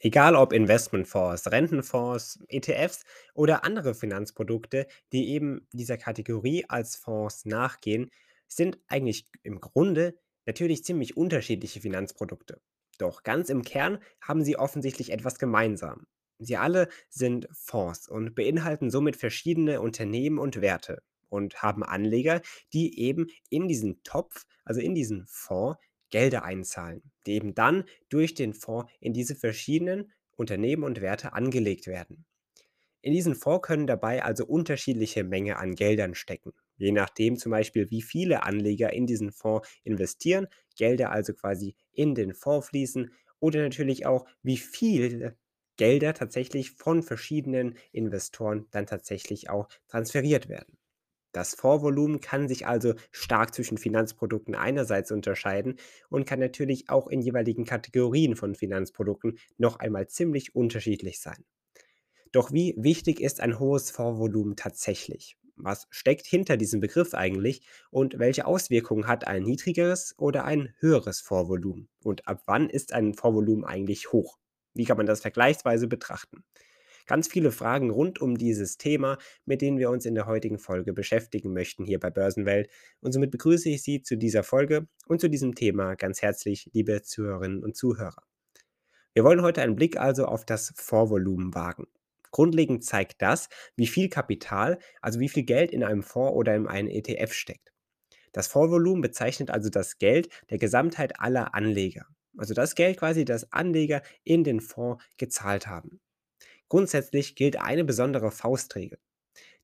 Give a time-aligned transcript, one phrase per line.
[0.00, 3.04] Egal ob Investmentfonds, Rentenfonds, ETFs
[3.34, 8.10] oder andere Finanzprodukte, die eben dieser Kategorie als Fonds nachgehen,
[8.46, 12.60] sind eigentlich im Grunde natürlich ziemlich unterschiedliche Finanzprodukte.
[12.98, 16.06] Doch ganz im Kern haben sie offensichtlich etwas gemeinsam.
[16.38, 22.40] Sie alle sind Fonds und beinhalten somit verschiedene Unternehmen und Werte und haben Anleger,
[22.72, 25.78] die eben in diesen Topf, also in diesen Fonds,
[26.10, 31.86] Gelder einzahlen, die eben dann durch den Fonds in diese verschiedenen Unternehmen und Werte angelegt
[31.86, 32.26] werden.
[33.00, 36.52] In diesen Fonds können dabei also unterschiedliche Menge an Geldern stecken.
[36.76, 42.14] Je nachdem zum Beispiel, wie viele Anleger in diesen Fonds investieren, Gelder also quasi in
[42.14, 45.36] den Fonds fließen oder natürlich auch, wie viele
[45.76, 50.77] Gelder tatsächlich von verschiedenen Investoren dann tatsächlich auch transferiert werden.
[51.38, 55.76] Das Fondsvolumen kann sich also stark zwischen Finanzprodukten einerseits unterscheiden
[56.08, 61.44] und kann natürlich auch in jeweiligen Kategorien von Finanzprodukten noch einmal ziemlich unterschiedlich sein.
[62.32, 65.36] Doch wie wichtig ist ein hohes Fondsvolumen tatsächlich?
[65.54, 71.20] Was steckt hinter diesem Begriff eigentlich und welche Auswirkungen hat ein niedrigeres oder ein höheres
[71.20, 71.88] Fondsvolumen?
[72.02, 74.38] Und ab wann ist ein Fondsvolumen eigentlich hoch?
[74.74, 76.42] Wie kann man das vergleichsweise betrachten?
[77.08, 80.92] Ganz viele Fragen rund um dieses Thema, mit denen wir uns in der heutigen Folge
[80.92, 82.68] beschäftigen möchten hier bei Börsenwelt.
[83.00, 87.00] Und somit begrüße ich Sie zu dieser Folge und zu diesem Thema ganz herzlich, liebe
[87.00, 88.22] Zuhörerinnen und Zuhörer.
[89.14, 91.86] Wir wollen heute einen Blick also auf das Vorvolumen wagen.
[92.30, 96.66] Grundlegend zeigt das, wie viel Kapital, also wie viel Geld in einem Fonds oder in
[96.66, 97.72] einem ETF steckt.
[98.32, 102.04] Das Vorvolumen bezeichnet also das Geld der Gesamtheit aller Anleger.
[102.36, 106.00] Also das Geld quasi, das Anleger in den Fonds gezahlt haben.
[106.68, 108.98] Grundsätzlich gilt eine besondere Faustregel.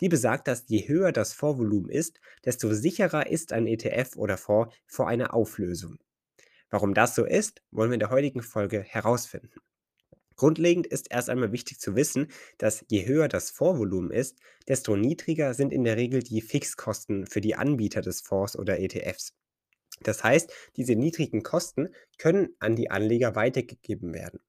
[0.00, 4.74] Die besagt, dass je höher das Vorvolumen ist, desto sicherer ist ein ETF oder Fonds
[4.86, 5.98] vor einer Auflösung.
[6.70, 9.60] Warum das so ist, wollen wir in der heutigen Folge herausfinden.
[10.36, 15.54] Grundlegend ist erst einmal wichtig zu wissen, dass je höher das Vorvolumen ist, desto niedriger
[15.54, 19.34] sind in der Regel die Fixkosten für die Anbieter des Fonds oder ETFs.
[20.00, 24.40] Das heißt, diese niedrigen Kosten können an die Anleger weitergegeben werden.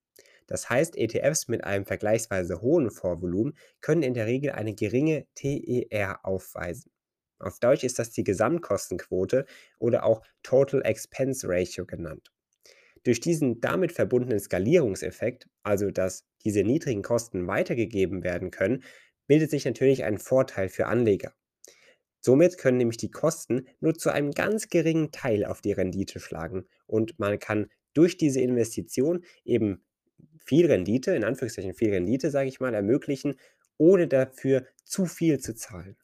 [0.47, 6.19] Das heißt, ETFs mit einem vergleichsweise hohen Vorvolumen können in der Regel eine geringe TER
[6.23, 6.91] aufweisen.
[7.39, 9.45] Auf Deutsch ist das die Gesamtkostenquote
[9.79, 12.31] oder auch Total Expense Ratio genannt.
[13.03, 18.83] Durch diesen damit verbundenen Skalierungseffekt, also dass diese niedrigen Kosten weitergegeben werden können,
[19.27, 21.33] bildet sich natürlich ein Vorteil für Anleger.
[22.21, 26.65] Somit können nämlich die Kosten nur zu einem ganz geringen Teil auf die Rendite schlagen
[26.85, 29.83] und man kann durch diese Investition eben
[30.45, 33.35] viel Rendite, in Anführungszeichen viel Rendite, sage ich mal, ermöglichen,
[33.78, 35.95] ohne dafür zu viel zu zahlen.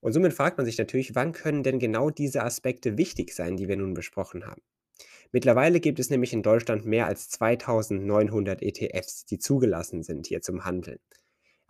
[0.00, 3.68] Und somit fragt man sich natürlich, wann können denn genau diese Aspekte wichtig sein, die
[3.68, 4.62] wir nun besprochen haben.
[5.30, 10.64] Mittlerweile gibt es nämlich in Deutschland mehr als 2900 ETFs, die zugelassen sind hier zum
[10.64, 10.98] Handeln.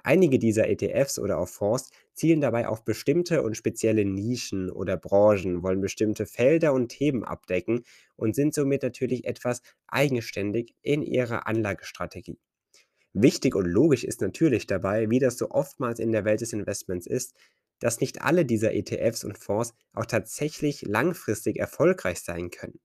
[0.02, 5.62] Einige dieser ETFs oder auch Fonds zielen dabei auf bestimmte und spezielle Nischen oder Branchen,
[5.62, 7.84] wollen bestimmte Felder und Themen abdecken
[8.16, 12.38] und sind somit natürlich etwas eigenständig in ihrer Anlagestrategie.
[13.14, 17.06] Wichtig und logisch ist natürlich dabei, wie das so oftmals in der Welt des Investments
[17.06, 17.34] ist,
[17.78, 22.80] dass nicht alle dieser ETFs und Fonds auch tatsächlich langfristig erfolgreich sein können.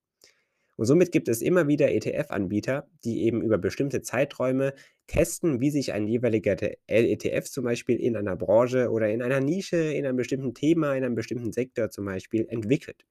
[0.77, 4.73] Und somit gibt es immer wieder ETF-Anbieter, die eben über bestimmte Zeiträume
[5.07, 6.55] testen, wie sich ein jeweiliger
[6.87, 11.03] ETF zum Beispiel in einer Branche oder in einer Nische, in einem bestimmten Thema, in
[11.03, 13.05] einem bestimmten Sektor zum Beispiel entwickelt.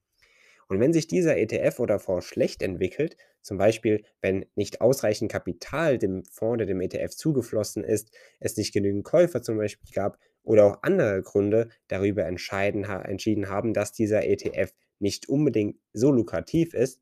[0.68, 5.98] Und wenn sich dieser ETF oder Fonds schlecht entwickelt, zum Beispiel wenn nicht ausreichend Kapital
[5.98, 8.10] dem Fonds oder dem ETF zugeflossen ist,
[8.40, 13.92] es nicht genügend Käufer zum Beispiel gab oder auch andere Gründe darüber entschieden haben, dass
[13.92, 17.00] dieser ETF nicht unbedingt so lukrativ ist,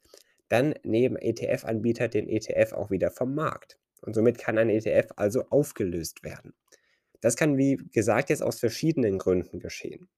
[0.54, 3.76] dann nehmen ETF-Anbieter den ETF auch wieder vom Markt.
[4.02, 6.54] Und somit kann ein ETF also aufgelöst werden.
[7.20, 10.08] Das kann, wie gesagt, jetzt aus verschiedenen Gründen geschehen.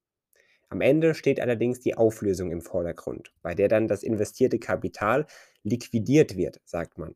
[0.69, 5.27] Am Ende steht allerdings die Auflösung im Vordergrund, bei der dann das investierte Kapital
[5.63, 7.15] liquidiert wird, sagt man.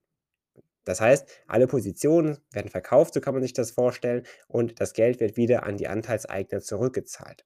[0.84, 5.20] Das heißt, alle Positionen werden verkauft, so kann man sich das vorstellen, und das Geld
[5.20, 7.44] wird wieder an die Anteilseigner zurückgezahlt.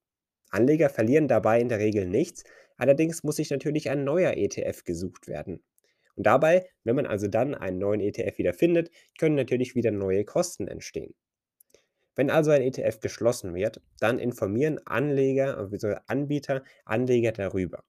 [0.50, 2.44] Anleger verlieren dabei in der Regel nichts,
[2.76, 5.62] allerdings muss sich natürlich ein neuer ETF gesucht werden.
[6.16, 10.24] Und dabei, wenn man also dann einen neuen ETF wieder findet, können natürlich wieder neue
[10.24, 11.14] Kosten entstehen.
[12.16, 15.96] Wenn also ein ETF geschlossen wird, dann informieren Anleger bzw.
[16.06, 17.84] Anbieter Anleger darüber.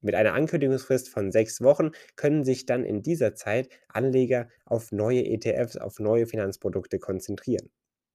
[0.00, 5.24] Mit einer Ankündigungsfrist von sechs Wochen können sich dann in dieser Zeit Anleger auf neue
[5.24, 7.70] ETFs, auf neue Finanzprodukte konzentrieren.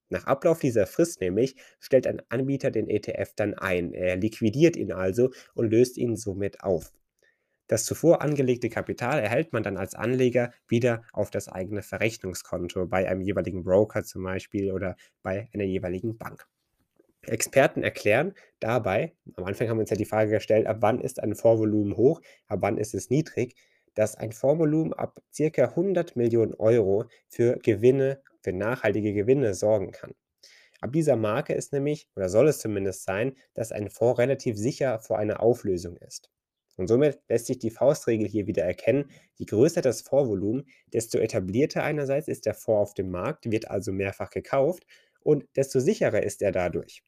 [0.10, 3.94] Nach Ablauf dieser Frist nämlich stellt ein Anbieter den ETF dann ein.
[3.94, 6.94] Er liquidiert ihn also und löst ihn somit auf.
[7.68, 13.10] Das zuvor angelegte Kapital erhält man dann als Anleger wieder auf das eigene Verrechnungskonto bei
[13.10, 16.48] einem jeweiligen Broker zum Beispiel oder bei einer jeweiligen Bank.
[17.24, 21.22] Experten erklären dabei, am Anfang haben wir uns ja die Frage gestellt, ab wann ist
[21.22, 23.56] ein Vorvolumen hoch, ab wann ist es niedrig,
[23.96, 30.14] dass ein Vorvolumen ab circa 100 Millionen Euro für Gewinne, für nachhaltige Gewinne sorgen kann.
[30.80, 35.00] Ab dieser Marke ist nämlich, oder soll es zumindest sein, dass ein Fonds relativ sicher
[35.00, 36.30] vor einer Auflösung ist.
[36.76, 41.84] Und somit lässt sich die Faustregel hier wieder erkennen, je größer das Fondsvolumen, desto etablierter
[41.84, 44.86] einerseits ist der Fonds auf dem Markt, wird also mehrfach gekauft
[45.22, 47.04] und desto sicherer ist er dadurch.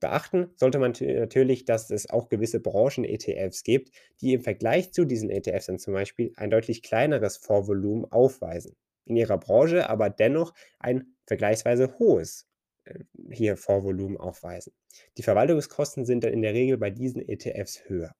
[0.00, 3.90] Beachten sollte man natürlich, dass es auch gewisse Branchen-ETFs gibt,
[4.20, 8.76] die im Vergleich zu diesen ETFs dann zum Beispiel ein deutlich kleineres Fondsvolumen aufweisen.
[9.06, 12.46] In ihrer Branche aber dennoch ein vergleichsweise hohes
[12.84, 14.72] äh, hier Fondsvolumen aufweisen.
[15.16, 18.14] Die Verwaltungskosten sind dann in der Regel bei diesen ETFs höher.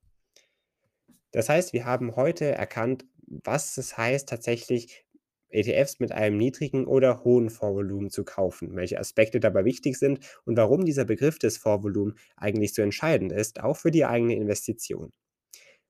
[1.33, 5.05] Das heißt, wir haben heute erkannt, was es heißt, tatsächlich
[5.49, 10.57] ETFs mit einem niedrigen oder hohen Vorvolumen zu kaufen, welche Aspekte dabei wichtig sind und
[10.57, 15.13] warum dieser Begriff des Vorvolumens eigentlich so entscheidend ist, auch für die eigene Investition.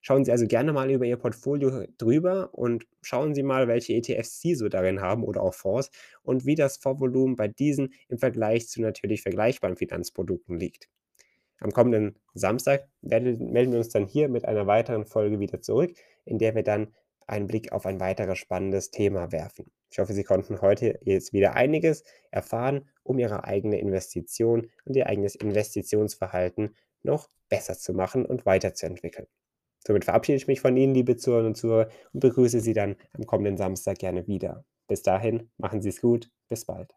[0.06, 4.40] Schauen Sie also gerne mal über Ihr Portfolio drüber und schauen Sie mal, welche ETFs
[4.40, 5.90] Sie so darin haben oder auch Fonds
[6.22, 10.88] und wie das Vorvolumen bei diesen im Vergleich zu natürlich vergleichbaren Finanzprodukten liegt.
[11.58, 15.92] Am kommenden Samstag melden wir uns dann hier mit einer weiteren Folge wieder zurück,
[16.24, 16.94] in der wir dann
[17.26, 19.72] einen Blick auf ein weiteres spannendes Thema werfen.
[19.90, 25.08] Ich hoffe, Sie konnten heute jetzt wieder einiges erfahren, um Ihre eigene Investition und Ihr
[25.08, 29.26] eigenes Investitionsverhalten noch besser zu machen und weiterzuentwickeln.
[29.86, 33.24] Somit verabschiede ich mich von Ihnen, liebe Zuhörerinnen und Zuhörer, und begrüße Sie dann am
[33.24, 34.64] kommenden Samstag gerne wieder.
[34.88, 36.95] Bis dahin, machen Sie es gut, bis bald.